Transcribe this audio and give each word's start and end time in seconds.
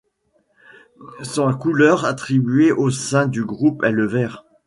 Sa 1.21 1.53
couleur 1.53 2.05
attribuée 2.05 2.71
au 2.71 2.89
sein 2.89 3.27
du 3.27 3.45
groupe 3.45 3.83
est 3.83 3.91
le 3.91 4.07
vert. 4.07 4.45